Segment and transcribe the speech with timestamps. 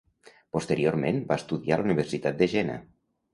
[0.55, 2.81] Posteriorment va estudiar a la universitat de Jena.